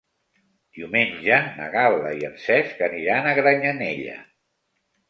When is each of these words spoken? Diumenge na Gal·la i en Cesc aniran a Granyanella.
Diumenge 0.77 1.37
na 1.59 1.67
Gal·la 1.75 2.15
i 2.23 2.27
en 2.31 2.35
Cesc 2.47 2.85
aniran 2.89 3.31
a 3.35 3.39
Granyanella. 3.43 4.21